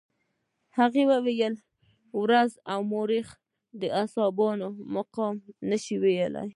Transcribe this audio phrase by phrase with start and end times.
[0.77, 1.49] هغه وايي
[2.11, 3.27] تاریخ او مورخ
[3.79, 3.81] د
[4.13, 5.35] صحابه وو مقام
[5.69, 6.49] نشي ویلای.